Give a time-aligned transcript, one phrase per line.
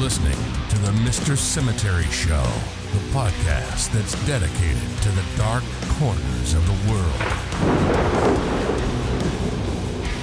[0.00, 1.36] listening to the Mr.
[1.36, 2.44] Cemetery Show,
[2.92, 5.64] the podcast that's dedicated to the dark
[5.98, 7.20] corners of the world.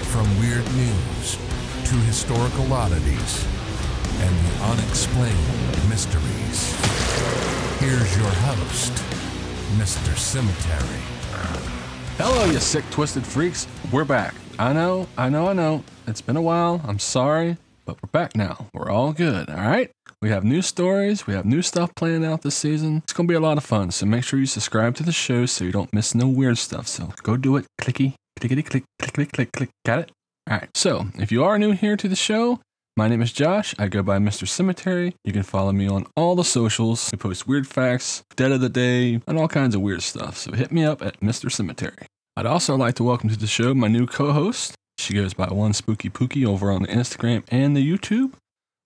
[0.08, 1.38] From weird news
[1.90, 3.46] to historical oddities
[4.22, 6.74] and the unexplained mysteries.
[7.80, 8.94] Here's your host,
[9.76, 10.16] Mr.
[10.18, 11.02] Cemetery.
[12.18, 13.68] Hello, you sick, twisted freaks.
[13.92, 14.36] We're back.
[14.58, 15.84] I know, I know, I know.
[16.08, 16.80] It's been a while.
[16.88, 18.68] I'm sorry, but we're back now.
[18.74, 19.92] We're all good, all right?
[20.22, 21.28] We have new stories.
[21.28, 22.98] We have new stuff planned out this season.
[23.04, 23.92] It's going to be a lot of fun.
[23.92, 26.88] So make sure you subscribe to the show so you don't miss no weird stuff.
[26.88, 27.66] So go do it.
[27.80, 29.70] Clicky, clickety, click, click, click, click, click.
[29.86, 30.12] Got it?
[30.50, 30.70] All right.
[30.74, 32.60] So if you are new here to the show,
[32.98, 33.76] my name is Josh.
[33.78, 34.48] I go by Mr.
[34.48, 35.16] Cemetery.
[35.24, 37.10] You can follow me on all the socials.
[37.12, 40.38] We post weird facts, dead of the day, and all kinds of weird stuff.
[40.38, 41.52] So hit me up at Mr.
[41.52, 42.08] Cemetery.
[42.36, 44.76] I'd also like to welcome to the show my new co host.
[44.98, 48.34] She goes by One Spooky Pookie over on the Instagram and the YouTube.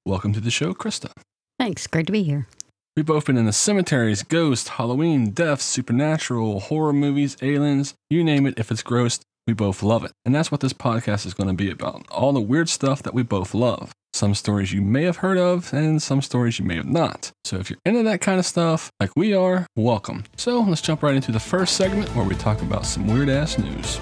[0.06, 1.12] Welcome to the show, Christa.
[1.58, 1.88] Thanks.
[1.88, 2.48] Great to be here.
[2.96, 8.46] We've both been in the cemeteries, ghosts, Halloween, death, supernatural, horror movies, aliens, you name
[8.46, 8.60] it.
[8.60, 10.12] If it's gross, we both love it.
[10.26, 13.14] And that's what this podcast is going to be about all the weird stuff that
[13.14, 13.92] we both love.
[14.12, 17.32] Some stories you may have heard of, and some stories you may have not.
[17.46, 20.26] So if you're into that kind of stuff, like we are, welcome.
[20.36, 23.58] So let's jump right into the first segment where we talk about some weird ass
[23.58, 24.00] news.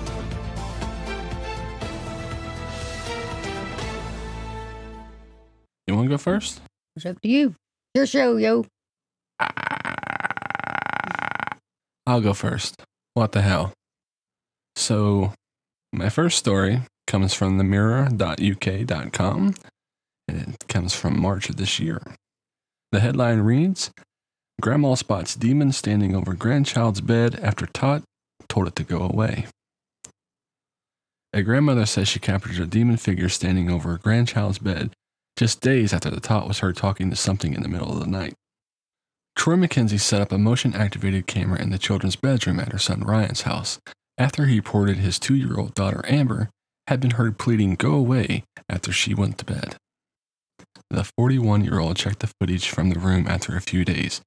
[6.18, 6.62] Go first?
[6.96, 7.54] It's up to you.
[7.94, 8.66] Your show, yo.
[9.40, 9.54] Ah,
[12.08, 12.82] I'll go first.
[13.14, 13.74] What the hell?
[14.76, 15.34] So,
[15.94, 19.56] my first story comes from the mirror.uk.com
[20.28, 22.02] and it comes from March of this year.
[22.92, 23.92] The headline reads
[24.62, 28.02] Grandma spots demon standing over grandchild's bed after Tot
[28.50, 29.46] told it to go away.
[31.34, 34.92] A grandmother says she captured a demon figure standing over her grandchild's bed
[35.38, 38.10] just days after the tot was heard talking to something in the middle of the
[38.10, 38.34] night.
[39.36, 43.02] Troy McKenzie set up a motion activated camera in the children's bedroom at her son
[43.02, 43.80] Ryan's house
[44.18, 46.50] after he reported his two year old daughter Amber
[46.88, 49.76] had been heard pleading go away after she went to bed.
[50.90, 54.22] The 41 year old checked the footage from the room after a few days,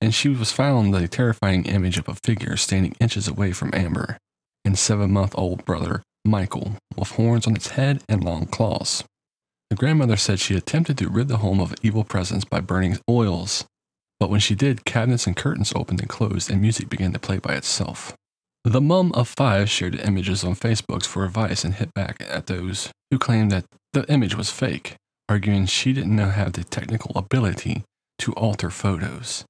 [0.00, 4.18] and she was found the terrifying image of a figure standing inches away from Amber
[4.64, 9.02] and seven month old brother Michael with horns on its head and long claws.
[9.72, 13.64] The grandmother said she attempted to rid the home of evil presence by burning oils,
[14.20, 17.38] but when she did, cabinets and curtains opened and closed and music began to play
[17.38, 18.12] by itself.
[18.64, 22.90] The mum of five shared images on Facebook for advice and hit back at those
[23.10, 24.96] who claimed that the image was fake,
[25.26, 27.82] arguing she didn't know have the technical ability
[28.18, 29.46] to alter photos.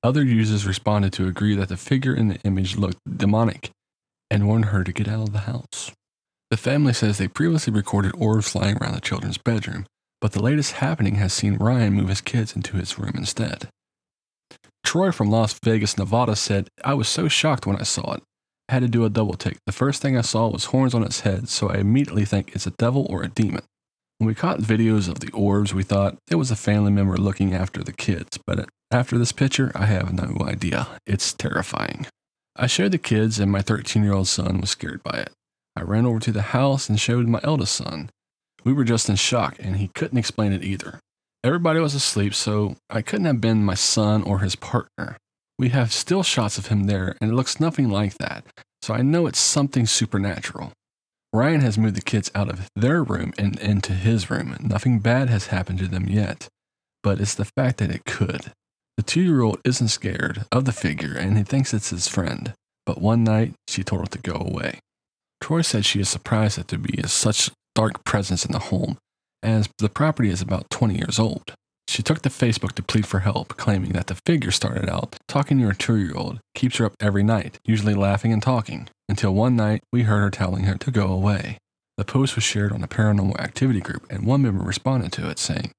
[0.00, 3.70] Other users responded to agree that the figure in the image looked demonic
[4.30, 5.90] and warned her to get out of the house.
[6.56, 9.84] The family says they previously recorded orbs flying around the children's bedroom,
[10.22, 13.68] but the latest happening has seen Ryan move his kids into his room instead.
[14.82, 18.22] Troy from Las Vegas, Nevada said, I was so shocked when I saw it.
[18.70, 19.58] I had to do a double take.
[19.66, 22.66] The first thing I saw was horns on its head, so I immediately think it's
[22.66, 23.64] a devil or a demon.
[24.16, 27.52] When we caught videos of the orbs, we thought it was a family member looking
[27.52, 30.88] after the kids, but after this picture, I have no idea.
[31.06, 32.06] It's terrifying.
[32.56, 35.32] I showed the kids, and my 13 year old son was scared by it.
[35.76, 38.10] I ran over to the house and showed my eldest son.
[38.64, 41.00] We were just in shock, and he couldn't explain it either.
[41.44, 45.16] Everybody was asleep, so I couldn't have been my son or his partner.
[45.58, 48.44] We have still shots of him there, and it looks nothing like that,
[48.82, 50.72] so I know it's something supernatural.
[51.32, 54.56] Ryan has moved the kids out of their room and into his room.
[54.60, 56.48] Nothing bad has happened to them yet,
[57.02, 58.52] but it's the fact that it could.
[58.96, 62.54] The two year old isn't scared of the figure and he thinks it's his friend,
[62.86, 64.80] but one night she told him to go away.
[65.40, 68.98] Troy said she is surprised that there be a such dark presence in the home,
[69.42, 71.54] as the property is about 20 years old.
[71.88, 75.58] She took to Facebook to plead for help, claiming that the figure started out talking
[75.58, 79.34] to her two year old, keeps her up every night, usually laughing and talking, until
[79.34, 81.58] one night we heard her telling her to go away.
[81.96, 85.38] The post was shared on a paranormal activity group, and one member responded to it
[85.38, 85.70] saying,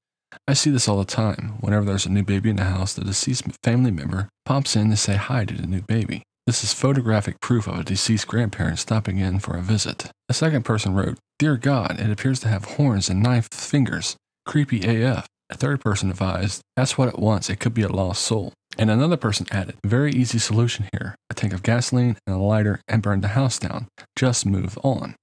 [0.48, 1.58] I see this all the time.
[1.60, 4.98] Whenever there's a new baby in the house, the deceased family member pops in to
[4.98, 6.24] say hi to the new baby.
[6.48, 10.10] This is photographic proof of a deceased grandparent stopping in for a visit.
[10.30, 14.16] A second person wrote, Dear God, it appears to have horns and nine fingers.
[14.46, 15.28] Creepy AF.
[15.50, 17.50] A third person advised, That's what it wants.
[17.50, 18.54] It could be a lost soul.
[18.78, 21.16] And another person added, Very easy solution here.
[21.30, 23.88] A tank of gasoline and a lighter and burn the house down.
[24.16, 25.16] Just move on.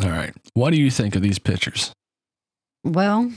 [0.00, 0.32] All right.
[0.52, 1.92] What do you think of these pictures?
[2.84, 3.32] Well,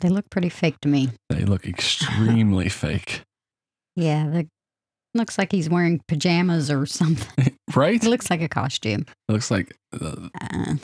[0.00, 1.10] they look pretty fake to me.
[1.28, 3.20] They look extremely fake.
[3.96, 4.46] Yeah, the
[5.14, 7.56] looks like he's wearing pajamas or something.
[7.74, 8.02] right?
[8.02, 9.04] It looks like a costume.
[9.28, 10.74] It looks like, uh, Uh,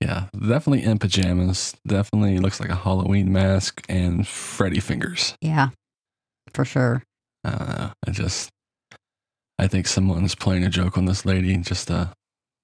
[0.00, 1.76] yeah, definitely in pajamas.
[1.86, 5.34] Definitely looks like a Halloween mask and Freddy fingers.
[5.40, 5.68] Yeah,
[6.52, 7.02] for sure.
[7.44, 7.90] I don't know.
[8.06, 8.48] I just,
[9.58, 12.12] I think someone's playing a joke on this lady just to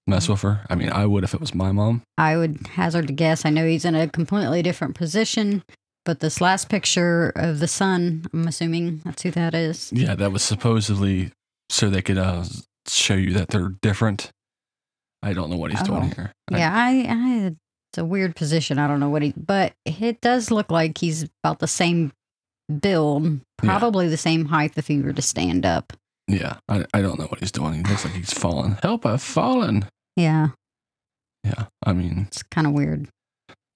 [0.06, 0.64] mess with her.
[0.68, 2.02] I mean, I would if it was my mom.
[2.16, 3.44] I would hazard a guess.
[3.44, 5.62] I know he's in a completely different position,
[6.08, 9.92] but this last picture of the son, I'm assuming that's who that is.
[9.94, 11.32] Yeah, that was supposedly
[11.68, 12.44] so they could uh,
[12.86, 14.30] show you that they're different.
[15.22, 16.14] I don't know what he's doing Oh.
[16.16, 16.32] here.
[16.50, 17.54] Yeah, I, I,
[17.92, 18.78] it's a weird position.
[18.78, 22.12] I don't know what he, but it does look like he's about the same
[22.80, 23.38] build, Yeah.
[23.58, 25.92] probably the same height if he were to stand up.
[26.26, 27.74] yeah, I, I don't know what he's doing.
[27.74, 28.78] He looks like he's fallen.
[28.82, 29.04] Help!
[29.04, 29.84] I've fallen.
[30.16, 30.48] Yeah,
[31.44, 33.08] Yeah, I mean, it's kind of weird.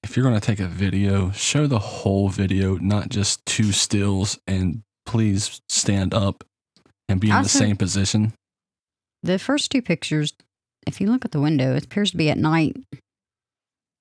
[0.02, 4.38] If you're going to take a video, show the whole video, not just two stills,
[4.46, 6.44] and please stand up
[7.08, 8.32] and be in the same position.
[9.22, 10.32] The first two pictures,
[10.86, 12.76] if you look at the window, it appears to be at night,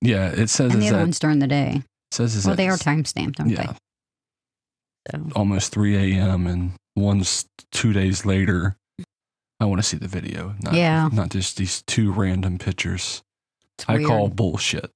[0.00, 1.82] Yeah, it says and the other that one's during the day.
[2.10, 5.12] says is Well, that they are it's- time stamped, aren't yeah, they?
[5.12, 6.46] So, almost 3 a.m.
[6.46, 8.76] and one's two days later.
[9.60, 11.08] I want to see the video, not Yeah.
[11.12, 13.22] not just these two random pictures.
[13.78, 14.90] it's I call bullshit.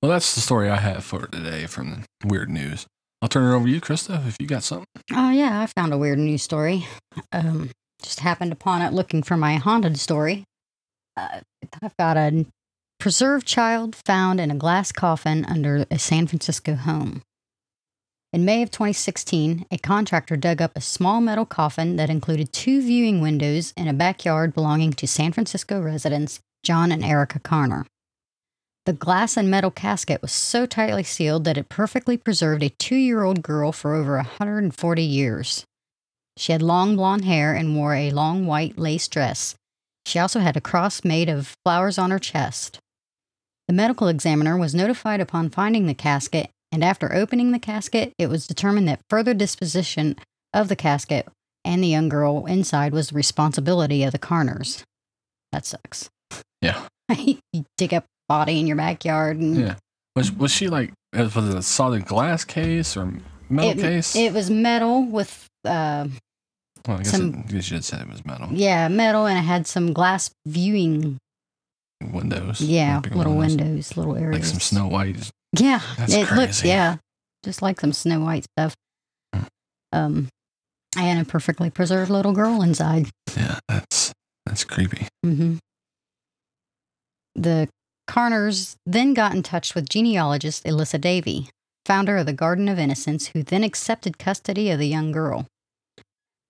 [0.00, 2.86] Well, that's the story I have for today from the weird news.
[3.20, 4.86] I'll turn it over to you, Christa, if you got something.
[5.12, 6.86] Oh yeah, I found a weird news story.
[7.32, 10.44] Um, just happened upon it looking for my haunted story.
[11.16, 11.40] Uh,
[11.82, 12.46] I've got a
[13.00, 17.22] preserved child found in a glass coffin under a San Francisco home.
[18.32, 22.82] In May of 2016, a contractor dug up a small metal coffin that included two
[22.82, 27.84] viewing windows in a backyard belonging to San Francisco residents John and Erica Karner.
[28.88, 32.96] The glass and metal casket was so tightly sealed that it perfectly preserved a two
[32.96, 35.66] year old girl for over 140 years.
[36.38, 39.56] She had long blonde hair and wore a long white lace dress.
[40.06, 42.78] She also had a cross made of flowers on her chest.
[43.66, 48.30] The medical examiner was notified upon finding the casket, and after opening the casket, it
[48.30, 50.16] was determined that further disposition
[50.54, 51.28] of the casket
[51.62, 54.82] and the young girl inside was the responsibility of the Karners.
[55.52, 56.08] That sucks.
[56.62, 56.86] Yeah.
[57.14, 57.36] you
[57.76, 59.74] dig up body in your backyard and Yeah.
[60.16, 63.12] Was was she like was it a solid glass case or
[63.48, 64.14] metal it, case?
[64.16, 66.06] it was metal with uh,
[66.86, 68.48] well, I guess some- it, you should said it was metal.
[68.52, 71.18] yeah metal and it had some glass viewing
[72.12, 72.60] Windows.
[72.60, 73.56] yeah little windows.
[73.66, 75.30] windows little areas Like some Snow White.
[75.58, 76.96] yeah That's it looked yeah
[77.44, 78.74] just like some snow white stuff
[79.34, 79.42] Hmm.
[79.92, 80.28] um
[80.96, 84.12] and a perfectly preserved little girl inside Yeah, that's
[84.46, 85.06] that's creepy.
[85.24, 85.56] hmm
[87.36, 87.68] The
[88.08, 91.50] Karners then got in touch with genealogist Elissa Davey,
[91.84, 95.46] founder of the Garden of Innocence, who then accepted custody of the young girl.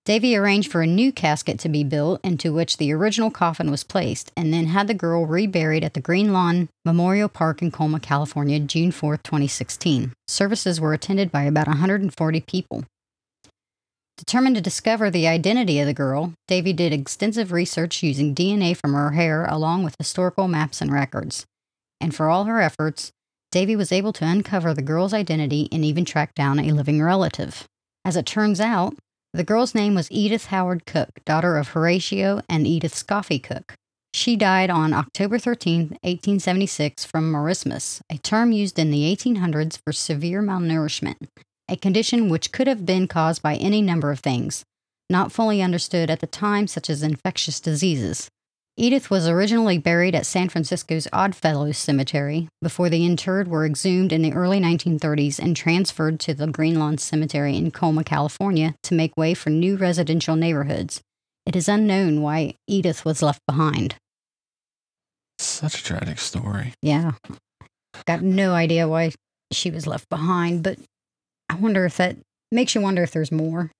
[0.04, 3.84] Davey arranged for a new casket to be built into which the original coffin was
[3.84, 8.00] placed, and then had the girl reburied at the Green Lawn Memorial Park in Colma,
[8.00, 10.12] California, June 4, 2016.
[10.28, 12.84] Services were attended by about 140 people.
[14.18, 18.92] Determined to discover the identity of the girl, Davey did extensive research using DNA from
[18.92, 21.46] her hair along with historical maps and records.
[22.00, 23.12] And for all her efforts,
[23.52, 27.64] Davey was able to uncover the girl's identity and even track down a living relative.
[28.04, 28.96] As it turns out,
[29.32, 33.74] the girl's name was Edith Howard Cook, daughter of Horatio and Edith Scoffey Cook.
[34.12, 39.92] She died on October 13, 1876, from marasmus, a term used in the 1800s for
[39.92, 41.28] severe malnourishment,
[41.68, 44.64] a condition which could have been caused by any number of things,
[45.10, 48.28] not fully understood at the time, such as infectious diseases.
[48.76, 54.22] Edith was originally buried at San Francisco's Oddfellows Cemetery before the interred were exhumed in
[54.22, 59.16] the early 1930s and transferred to the Green Lawn Cemetery in Colma, California to make
[59.16, 61.00] way for new residential neighborhoods.
[61.44, 63.96] It is unknown why Edith was left behind.
[65.40, 66.74] Such a tragic story.
[66.80, 67.12] Yeah.
[68.06, 69.10] Got no idea why
[69.50, 70.78] she was left behind, but
[71.48, 72.16] I wonder if that
[72.52, 73.70] makes you wonder if there's more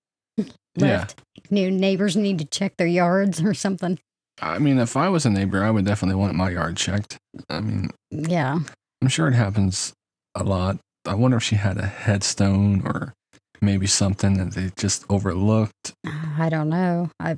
[0.77, 1.21] left.
[1.49, 3.99] New neighbors need to check their yards or something.
[4.41, 7.17] I mean, if I was a neighbor, I would definitely want my yard checked.
[7.49, 8.59] I mean, Yeah.
[9.01, 9.93] I'm sure it happens
[10.35, 10.77] a lot.
[11.05, 13.13] I wonder if she had a headstone or
[13.61, 15.93] maybe something that they just overlooked.
[16.05, 17.09] I don't know.
[17.19, 17.37] I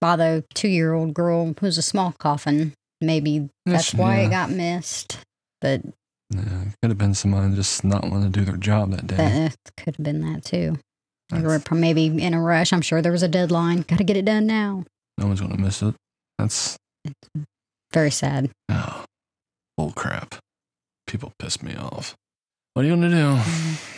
[0.00, 2.72] by the two year old girl was a small coffin.
[3.00, 4.26] Maybe that's why yeah.
[4.26, 5.18] it got missed.
[5.60, 5.82] But
[6.30, 9.16] Yeah, it could have been someone just not wanting to do their job that day.
[9.16, 10.78] that could have been that too.
[11.30, 12.72] They were That's- pro- maybe in a rush.
[12.72, 13.82] I'm sure there was a deadline.
[13.82, 14.84] Got to get it done now.
[15.18, 15.94] no one's going to miss it.
[16.38, 16.76] That's
[17.92, 18.50] Very sad.
[18.70, 19.04] oh,
[19.76, 20.36] bull crap.
[21.06, 22.14] People piss me off.
[22.74, 23.36] What are you going to do?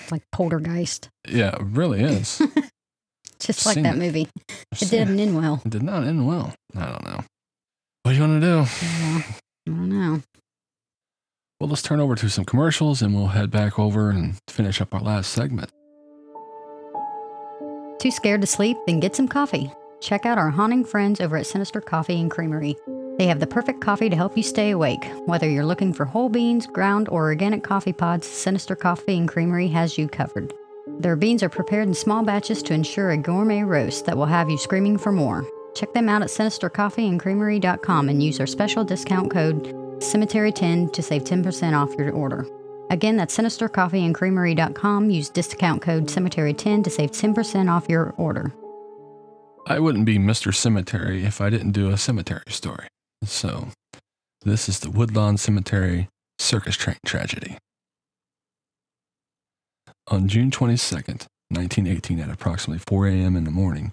[0.03, 1.09] It's like poltergeist.
[1.29, 2.41] Yeah, it really is.
[3.41, 3.99] Just like Seen that it.
[3.99, 4.29] movie.
[4.81, 5.61] It didn't end well.
[5.65, 6.55] It did not end well.
[6.77, 7.25] I don't know.
[8.03, 8.57] What are you going to do?
[8.87, 9.25] Yeah, I
[9.67, 10.23] don't know.
[11.62, 14.92] Well, let's turn over to some commercials and we'll head back over and finish up
[14.92, 15.71] our last segment.
[18.00, 18.76] Too scared to sleep?
[18.85, 19.71] Then get some coffee.
[20.00, 22.75] Check out our haunting friends over at Sinister Coffee and Creamery.
[23.16, 25.09] They have the perfect coffee to help you stay awake.
[25.26, 29.69] Whether you're looking for whole beans, ground, or organic coffee pods, Sinister Coffee and Creamery
[29.69, 30.52] has you covered.
[30.99, 34.50] Their beans are prepared in small batches to ensure a gourmet roast that will have
[34.50, 35.47] you screaming for more.
[35.76, 41.75] Check them out at sinistercoffeeandcreamery.com and use our special discount code Cemetery10 to save 10%
[41.75, 42.47] off your order.
[42.90, 45.11] Again, that's sinistercoffeeandcreamery.com.
[45.11, 48.52] Use discount code Cemetery10 to save 10% off your order.
[49.66, 50.54] I wouldn't be Mr.
[50.54, 52.88] Cemetery if I didn't do a cemetery story.
[53.25, 53.68] So,
[54.44, 57.56] this is the Woodlawn Cemetery circus train tragedy.
[60.09, 63.37] On June 22nd, 1918, at approximately 4 a.m.
[63.37, 63.92] in the morning,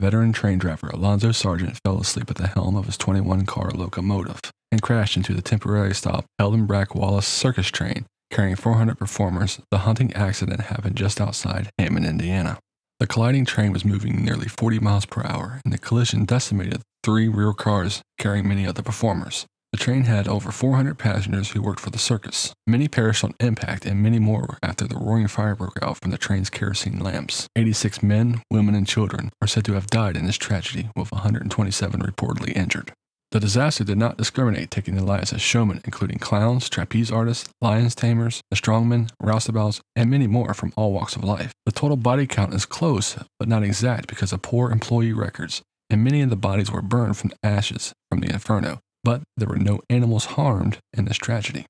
[0.00, 4.40] veteran train driver Alonzo Sargent fell asleep at the helm of his 21 car locomotive
[4.72, 9.60] and crashed into the temporarily stopped Heldenbrack Wallace circus train carrying 400 performers.
[9.70, 12.58] The hunting accident happened just outside Hammond, Indiana.
[13.00, 17.28] The colliding train was moving nearly 40 miles per hour, and the collision decimated three
[17.28, 19.46] rear cars carrying many of the performers.
[19.72, 22.52] The train had over 400 passengers who worked for the circus.
[22.66, 26.18] Many perished on impact, and many more after the roaring fire broke out from the
[26.18, 27.46] train's kerosene lamps.
[27.56, 32.00] 86 men, women, and children are said to have died in this tragedy, with 127
[32.00, 32.92] reportedly injured.
[33.32, 37.94] The disaster did not discriminate, taking the lives of showmen, including clowns, trapeze artists, lions
[37.94, 41.52] tamers, the strongmen, roustabouts, and many more from all walks of life.
[41.64, 46.02] The total body count is close, but not exact because of poor employee records, and
[46.02, 49.56] many of the bodies were burned from the ashes from the inferno, but there were
[49.56, 51.66] no animals harmed in this tragedy.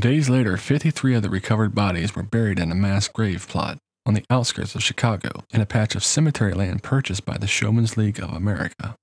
[0.00, 4.14] Days later, 53 of the recovered bodies were buried in a mass grave plot on
[4.14, 8.18] the outskirts of Chicago in a patch of cemetery land purchased by the Showman's League
[8.18, 8.96] of America.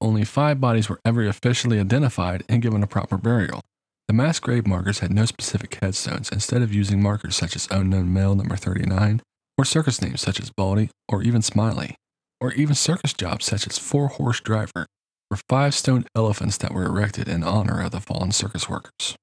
[0.00, 3.60] Only five bodies were ever officially identified and given a proper burial.
[4.08, 8.12] The mass grave markers had no specific headstones instead of using markers such as unknown
[8.12, 9.20] male number 39,
[9.58, 11.94] or circus names such as Baldy, or even Smiley,
[12.40, 14.86] or even circus jobs such as Four Horse Driver,
[15.30, 19.14] were five stone elephants that were erected in honor of the fallen circus workers.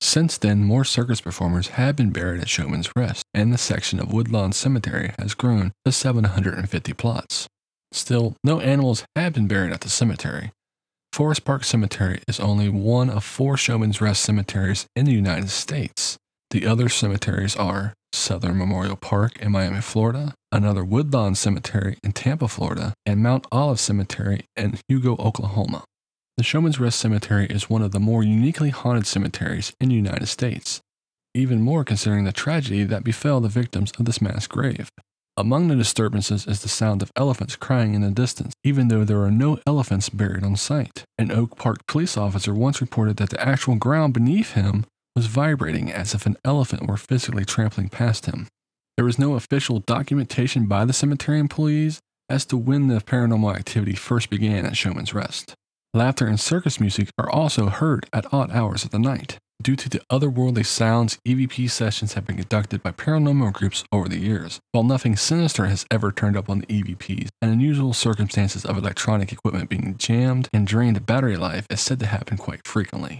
[0.00, 4.12] Since then, more circus performers have been buried at Showman's Rest, and the section of
[4.12, 7.48] Woodlawn Cemetery has grown to 750 plots.
[7.92, 10.52] Still, no animals have been buried at the cemetery.
[11.12, 16.18] Forest Park Cemetery is only one of four Showman's Rest cemeteries in the United States.
[16.50, 22.48] The other cemeteries are Southern Memorial Park in Miami, Florida, another Woodlawn Cemetery in Tampa,
[22.48, 25.84] Florida, and Mount Olive Cemetery in Hugo, Oklahoma.
[26.36, 30.26] The Showman's Rest Cemetery is one of the more uniquely haunted cemeteries in the United
[30.26, 30.80] States,
[31.34, 34.90] even more considering the tragedy that befell the victims of this mass grave.
[35.38, 39.20] Among the disturbances is the sound of elephants crying in the distance, even though there
[39.20, 41.04] are no elephants buried on site.
[41.18, 45.92] An Oak Park police officer once reported that the actual ground beneath him was vibrating
[45.92, 48.48] as if an elephant were physically trampling past him.
[48.96, 52.00] There is no official documentation by the cemetery employees
[52.30, 55.52] as to when the paranormal activity first began at Showman's Rest.
[55.92, 59.36] Laughter and circus music are also heard at odd hours of the night.
[59.62, 64.18] Due to the otherworldly sounds, EVP sessions have been conducted by paranormal groups over the
[64.18, 64.60] years.
[64.72, 69.32] While nothing sinister has ever turned up on the EVPs, and unusual circumstances of electronic
[69.32, 73.18] equipment being jammed and drained battery life is said to happen quite frequently.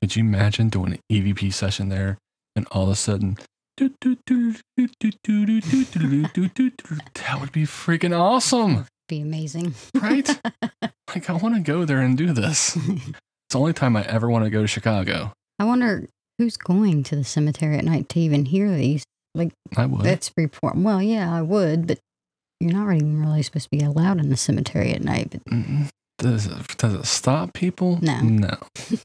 [0.00, 2.18] Could you imagine doing an EVP session there
[2.54, 3.38] and all of a sudden,
[3.78, 3.90] that
[7.40, 9.74] would be freaking awesome, Be amazing.
[10.00, 10.28] right?
[11.08, 12.76] like, I want to go there and do this.
[12.76, 13.10] It's
[13.50, 15.32] the only time I ever want to go to Chicago.
[15.58, 19.04] I wonder who's going to the cemetery at night to even hear these.
[19.34, 20.02] Like I would.
[20.02, 20.76] That's report.
[20.76, 21.98] Well, yeah, I would, but
[22.60, 25.30] you're not even really supposed to be allowed in the cemetery at night.
[25.30, 25.42] But
[26.18, 27.98] Does it, does it stop people?
[28.02, 28.20] No.
[28.20, 28.56] No.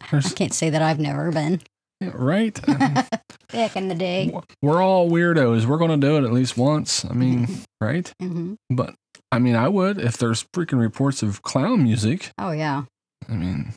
[0.00, 1.60] I There's, can't say that I've never been.
[2.00, 2.58] yeah, right?
[2.68, 3.06] I
[3.52, 4.32] Back in the day.
[4.62, 5.66] we're all weirdos.
[5.66, 7.04] We're going to do it at least once.
[7.04, 7.46] I mean,
[7.80, 8.10] right?
[8.20, 8.94] hmm But
[9.32, 12.30] I mean, I would if there's freaking reports of clown music.
[12.38, 12.84] Oh yeah.
[13.28, 13.72] I mean,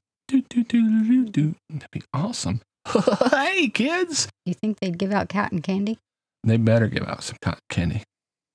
[0.71, 2.61] that'd be awesome.
[3.31, 4.27] hey, kids.
[4.45, 5.99] You think they'd give out cotton candy?
[6.43, 8.03] They better give out some cotton candy.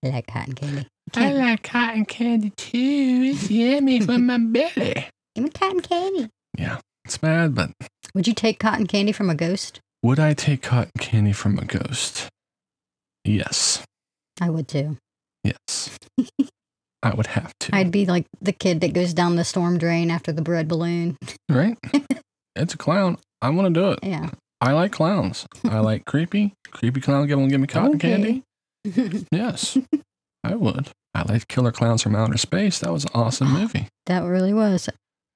[0.04, 0.86] I like cotton candy.
[1.16, 3.22] You I like cotton candy too.
[3.24, 5.06] It's yummy for my belly.
[5.34, 6.28] Give me cotton candy.
[6.58, 7.70] Yeah, it's bad, but
[8.14, 9.80] Would you take cotton candy from a ghost?
[10.02, 12.28] would I take cotton candy from a ghost?
[13.24, 13.82] Yes.
[14.40, 14.98] I would too.
[15.42, 15.96] Yes.
[17.04, 17.76] I would have to.
[17.76, 21.16] I'd be like the kid that goes down the storm drain after the bread balloon.
[21.50, 21.76] right?
[22.56, 23.18] it's a clown.
[23.42, 23.98] I want to do it.
[24.02, 24.30] Yeah.
[24.60, 25.46] I like clowns.
[25.64, 26.54] I like creepy.
[26.70, 28.10] Creepy clown give, give me cotton Okay.
[28.10, 28.42] candy.
[29.30, 29.78] Yes,
[30.42, 30.88] I would.
[31.14, 32.80] I like Killer Clowns from Outer Space.
[32.80, 33.88] That was an awesome movie.
[34.06, 34.88] that really was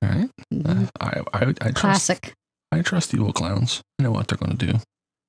[0.02, 0.28] Right?
[0.52, 0.66] Mhm.
[0.66, 2.32] Uh, I, I, I trust, classic.
[2.72, 3.80] I trust evil clowns.
[3.98, 4.78] I know what they're going to do.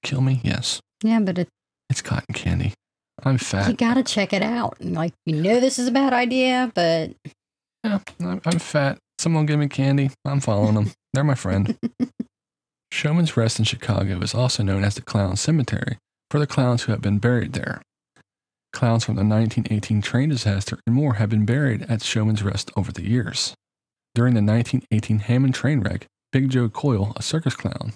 [0.03, 0.41] Kill me?
[0.43, 0.79] Yes.
[1.03, 1.48] Yeah, but it,
[1.89, 2.74] It's cotton candy.
[3.23, 3.69] I'm fat.
[3.69, 4.77] you gotta check it out.
[4.83, 7.11] Like, you know, this is a bad idea, but
[7.83, 8.97] Yeah, I'm, I'm fat.
[9.17, 10.11] Someone give me candy.
[10.25, 10.91] I'm following them.
[11.13, 11.77] They're my friend.
[12.91, 15.97] Showman's Rest in Chicago is also known as the Clown Cemetery
[16.31, 17.81] for the clowns who have been buried there.
[18.71, 22.91] Clowns from the 1918 train disaster and more have been buried at Showman's Rest over
[22.91, 23.53] the years.
[24.15, 27.93] During the 1918 Hammond train wreck, Big Joe Coyle, a circus clown,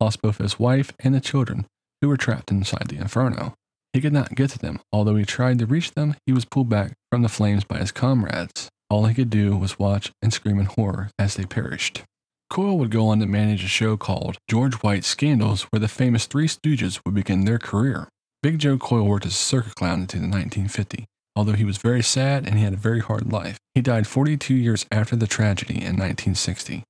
[0.00, 1.66] lost both his wife and the children
[2.00, 3.54] who were trapped inside the inferno.
[3.92, 4.80] He could not get to them.
[4.92, 7.92] Although he tried to reach them, he was pulled back from the flames by his
[7.92, 8.68] comrades.
[8.90, 12.02] All he could do was watch and scream in horror as they perished.
[12.50, 16.26] Coyle would go on to manage a show called George White's Scandals, where the famous
[16.26, 18.08] Three Stooges would begin their career.
[18.42, 21.04] Big Joe Coyle worked as a circus clown until 1950.
[21.36, 24.54] Although he was very sad and he had a very hard life, he died 42
[24.54, 26.84] years after the tragedy in 1960.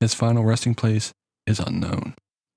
[0.00, 1.12] His final resting place
[1.46, 2.14] is unknown.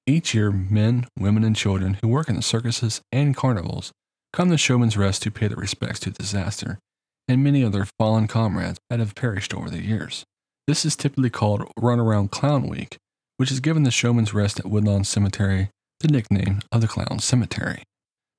[0.10, 3.92] Each year, men, women, and children who work in the circuses and carnivals
[4.34, 6.80] come to Showman's Rest to pay their respects to disaster
[7.28, 10.24] and many of their fallen comrades that have perished over the years.
[10.66, 12.98] This is typically called Runaround Clown Week,
[13.38, 17.84] which has given the Showman's Rest at Woodlawn Cemetery the nickname of the Clown Cemetery.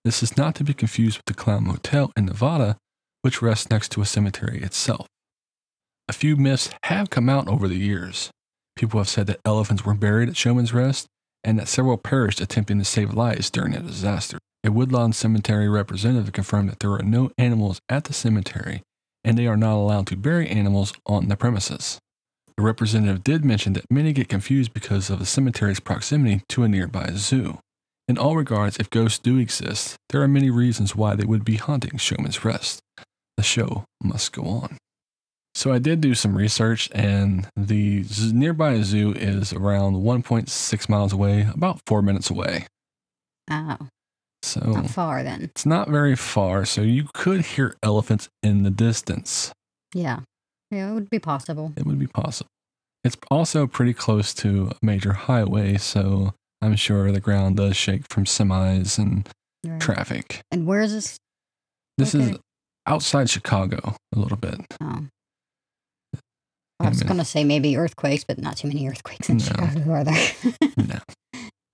[0.04, 2.78] This is not to be confused with the Clown Motel in Nevada,
[3.22, 5.06] which rests next to a cemetery itself.
[6.08, 8.32] A few myths have come out over the years.
[8.74, 11.06] People have said that elephants were buried at Showman's Rest
[11.44, 14.38] and that several perished attempting to save lives during the disaster.
[14.64, 18.82] A Woodlawn Cemetery representative confirmed that there are no animals at the cemetery
[19.24, 21.98] and they are not allowed to bury animals on the premises.
[22.56, 26.68] The representative did mention that many get confused because of the cemetery's proximity to a
[26.68, 27.58] nearby zoo.
[28.06, 31.56] In all regards, if ghosts do exist, there are many reasons why they would be
[31.56, 32.80] haunting Showman's Rest.
[33.36, 34.76] The show must go on.
[35.54, 41.48] So I did do some research, and the nearby zoo is around 1.6 miles away,
[41.52, 42.66] about four minutes away.
[43.50, 43.76] oh,
[44.42, 45.42] So not far then.
[45.42, 46.64] it's not very far.
[46.64, 49.52] So you could hear elephants in the distance.
[49.94, 50.20] Yeah.
[50.70, 51.72] Yeah, it would be possible.
[51.76, 52.48] It would be possible.
[53.02, 58.04] It's also pretty close to a major highway, so I'm sure the ground does shake
[58.08, 59.28] from semis and
[59.66, 59.80] Right.
[59.80, 60.40] traffic.
[60.50, 61.18] And where is this?
[61.98, 62.38] This is
[62.86, 64.60] outside Chicago a little bit.
[64.80, 65.06] Oh.
[66.80, 67.08] I was Amen.
[67.08, 69.44] going to say maybe earthquakes, but not too many earthquakes in No.
[69.44, 70.28] Chicago, are there?
[70.76, 70.98] No.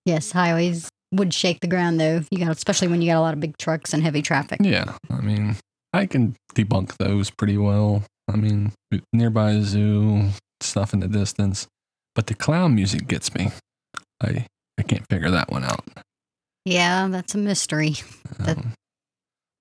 [0.04, 2.22] yes, highways would shake the ground though.
[2.30, 4.58] You got, especially when you got a lot of big trucks and heavy traffic.
[4.62, 5.56] Yeah, I mean,
[5.92, 8.02] I can debunk those pretty well.
[8.28, 8.72] I mean,
[9.12, 11.68] nearby zoo, stuff in the distance,
[12.16, 13.50] but the clown music gets me.
[14.20, 14.46] I
[14.78, 15.84] I can't figure that one out.
[16.64, 17.94] Yeah, that's a mystery.
[18.40, 18.72] That- Um,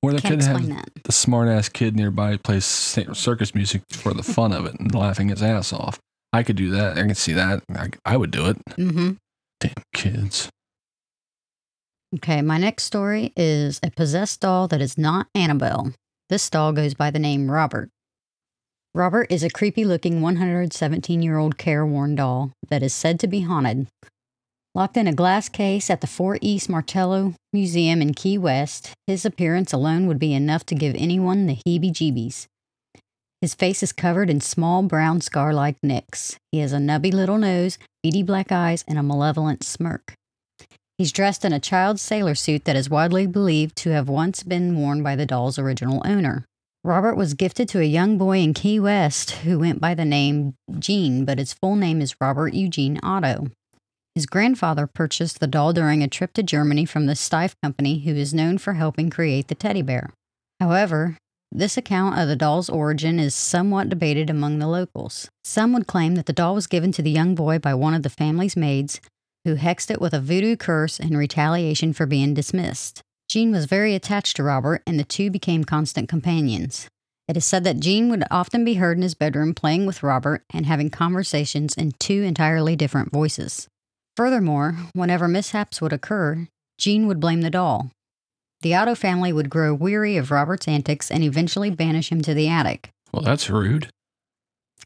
[0.06, 0.90] or they Can't could have explain that.
[1.04, 5.30] the smart ass kid nearby plays circus music for the fun of it and laughing
[5.30, 6.00] his ass off.
[6.34, 6.98] I could do that.
[6.98, 7.64] I can see that.
[7.70, 8.58] I, I would do it.
[8.76, 9.12] hmm
[9.60, 10.50] Damn kids.
[12.16, 15.92] Okay, my next story is a possessed doll that is not Annabelle.
[16.30, 17.90] This doll goes by the name Robert.
[18.94, 23.42] Robert is a creepy looking 117 year old careworn doll that is said to be
[23.42, 23.88] haunted.
[24.76, 29.26] Locked in a glass case at the Fort East Martello Museum in Key West, his
[29.26, 32.48] appearance alone would be enough to give anyone the heebie jeebies.
[33.40, 36.36] His face is covered in small brown scar like nicks.
[36.52, 40.14] He has a nubby little nose, beady black eyes, and a malevolent smirk.
[40.98, 44.76] He's dressed in a child's sailor suit that is widely believed to have once been
[44.76, 46.44] worn by the doll's original owner.
[46.84, 50.56] Robert was gifted to a young boy in Key West who went by the name
[50.78, 53.48] Gene, but his full name is Robert Eugene Otto.
[54.16, 58.16] His grandfather purchased the doll during a trip to Germany from the Steiff Company, who
[58.16, 60.12] is known for helping create the teddy bear.
[60.62, 61.18] However,
[61.52, 65.30] this account of the doll's origin is somewhat debated among the locals.
[65.44, 68.04] Some would claim that the doll was given to the young boy by one of
[68.04, 69.02] the family's maids,
[69.44, 73.02] who hexed it with a voodoo curse in retaliation for being dismissed.
[73.30, 76.88] Gene was very attached to Robert, and the two became constant companions.
[77.28, 80.44] It is said that Gene would often be heard in his bedroom playing with Robert
[80.54, 83.68] and having conversations in two entirely different voices.
[84.16, 86.48] Furthermore, whenever mishaps would occur,
[86.78, 87.92] Gene would blame the doll.
[88.62, 92.48] The Otto family would grow weary of Robert's antics and eventually banish him to the
[92.48, 92.90] attic.
[93.12, 93.90] Well, that's rude.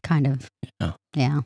[0.02, 0.48] Kind of.
[0.80, 0.92] Yeah.
[1.14, 1.40] Yeah.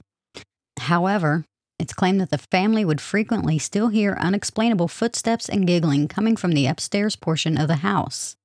[0.79, 1.45] However,
[1.79, 6.53] it's claimed that the family would frequently still hear unexplainable footsteps and giggling coming from
[6.53, 8.37] the upstairs portion of the house.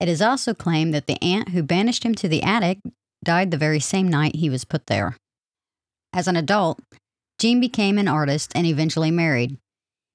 [0.00, 2.78] It is also claimed that the aunt who banished him to the attic
[3.24, 5.16] died the very same night he was put there.
[6.12, 6.80] As an adult,
[7.38, 9.58] Gene became an artist and eventually married.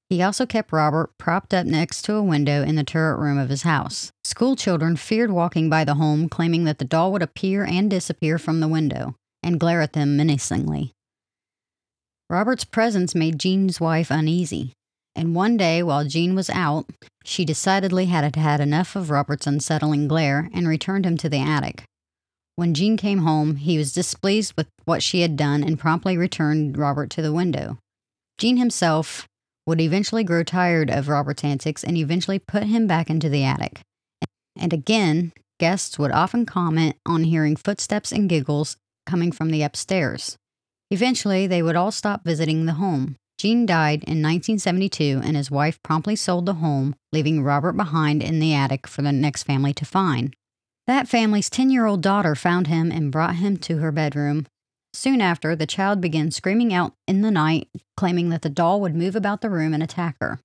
[0.10, 3.50] He also kept Robert propped up next to a window in the turret room of
[3.50, 4.12] his house.
[4.24, 8.38] School children feared walking by the home, claiming that the doll would appear and disappear
[8.38, 10.92] from the window and glare at them menacingly.
[12.30, 14.74] Robert's presence made Gene's wife uneasy,
[15.16, 16.90] and one day while Gene was out,
[17.24, 21.86] she decidedly had had enough of Robert's unsettling glare and returned him to the attic.
[22.56, 26.78] When Gene came home, he was displeased with what she had done and promptly returned
[26.78, 27.80] Robert to the window.
[28.38, 29.28] Gene himself
[29.66, 33.82] would eventually grow tired of Robert's antics and eventually put him back into the attic.
[34.56, 40.38] And again, guests would often comment on hearing footsteps and giggles coming from the upstairs.
[40.92, 43.16] Eventually, they would all stop visiting the home.
[43.40, 48.40] Gene died in 1972, and his wife promptly sold the home, leaving Robert behind in
[48.40, 50.36] the attic for the next family to find.
[50.86, 54.48] That family's 10 year old daughter found him and brought him to her bedroom.
[54.94, 57.68] Soon after, the child began screaming out in the night,
[57.98, 60.40] claiming that the doll would move about the room and attack her.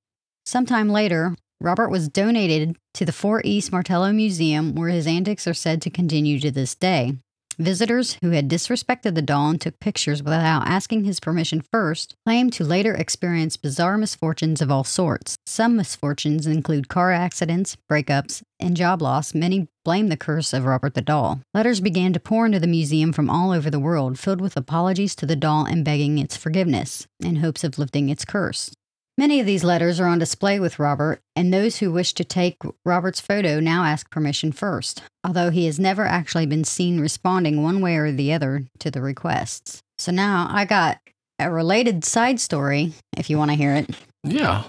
[0.47, 5.55] Sometime later, Robert was donated to the Fort East Martello Museum, where his antics are
[5.55, 7.19] said to continue to this day.
[7.59, 12.53] Visitors who had disrespected the doll and took pictures without asking his permission first claimed
[12.53, 15.37] to later experience bizarre misfortunes of all sorts.
[15.45, 19.35] Some misfortunes include car accidents, breakups, and job loss.
[19.35, 21.41] Many blame the curse of Robert the doll.
[21.55, 25.17] Letters began to pour into the museum from all over the world, filled with apologies
[25.17, 28.71] to the doll and begging its forgiveness, in hopes of lifting its curse.
[29.17, 32.59] Many of these letters are on display with Robert, and those who wish to take
[32.85, 37.81] Robert's photo now ask permission first, although he has never actually been seen responding one
[37.81, 39.81] way or the other to the requests.
[39.97, 40.99] So now I got
[41.39, 43.89] a related side story if you want to hear it.
[44.23, 44.65] Yeah.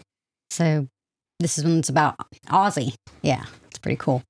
[0.50, 0.88] So
[1.42, 2.16] this is one that's about
[2.48, 2.94] Ozzy.
[3.22, 4.24] Yeah, it's pretty cool.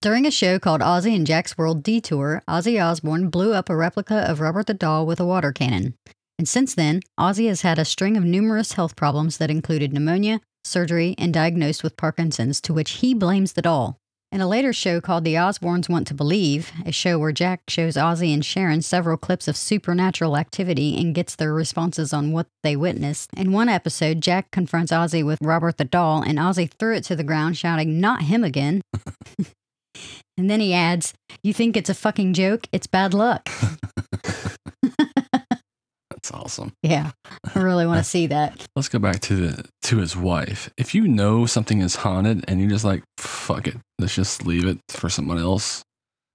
[0.00, 4.18] During a show called Ozzy and Jack's World Detour, Ozzy Osbourne blew up a replica
[4.30, 5.94] of Robert the Doll with a water cannon.
[6.38, 10.40] And since then, Ozzy has had a string of numerous health problems that included pneumonia,
[10.62, 13.98] surgery, and diagnosed with Parkinson's, to which he blames the doll.
[14.30, 17.94] In a later show called The Osbournes Want to Believe, a show where Jack shows
[17.94, 22.76] Ozzy and Sharon several clips of supernatural activity and gets their responses on what they
[22.76, 23.30] witnessed.
[23.36, 27.16] In one episode, Jack confronts Ozzy with Robert the doll, and Ozzy threw it to
[27.16, 28.80] the ground, shouting, Not him again.
[30.36, 32.66] and then he adds, You think it's a fucking joke?
[32.72, 33.48] It's bad luck.
[36.10, 36.72] That's awesome.
[36.82, 37.12] Yeah,
[37.54, 38.66] I really want to see that.
[38.74, 40.68] Let's go back to the to his wife.
[40.76, 44.64] If you know something is haunted and you're just like, fuck it, let's just leave
[44.66, 45.82] it for someone else.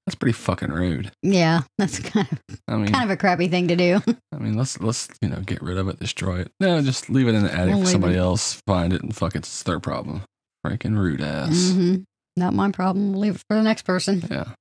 [0.05, 1.11] That's pretty fucking rude.
[1.21, 4.01] Yeah, that's kind of I mean, kind of a crappy thing to do.
[4.33, 6.51] I mean, let's let's you know get rid of it, destroy it.
[6.59, 7.75] No, just leave it in the attic.
[7.75, 8.19] We'll for somebody it.
[8.19, 10.23] else find it and fuck it, it's their problem.
[10.65, 11.71] Freaking rude ass.
[11.73, 11.95] hmm
[12.35, 13.11] Not my problem.
[13.11, 14.23] We'll leave it for the next person.
[14.29, 14.53] Yeah.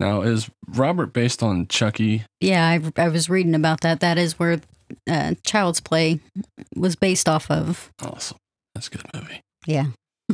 [0.00, 2.24] now is Robert based on Chucky?
[2.40, 4.00] Yeah, I, I was reading about that.
[4.00, 4.60] That is where
[5.10, 6.20] uh, Child's Play
[6.76, 7.90] was based off of.
[8.02, 8.38] Awesome.
[8.74, 9.40] That's a good movie.
[9.66, 9.86] Yeah,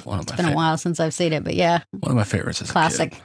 [0.04, 2.16] One of my it's been a while since I've seen it, but yeah, one of
[2.16, 3.20] my favorites is classic.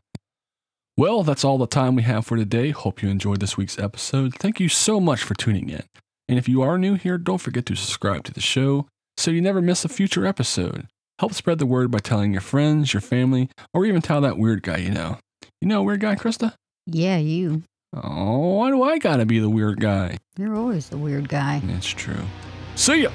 [0.98, 2.70] Well, that's all the time we have for today.
[2.72, 4.36] Hope you enjoyed this week's episode.
[4.36, 5.84] Thank you so much for tuning in.
[6.28, 9.42] And if you are new here, don't forget to subscribe to the show so you
[9.42, 10.88] never miss a future episode.
[11.24, 14.62] Help spread the word by telling your friends, your family, or even tell that weird
[14.62, 15.20] guy you know.
[15.62, 16.54] You know a weird guy, Christa?
[16.86, 17.64] Yeah, you.
[17.96, 20.18] Oh, why do I gotta be the weird guy?
[20.38, 21.62] You're always the weird guy.
[21.70, 22.26] It's true.
[22.76, 23.12] See ya!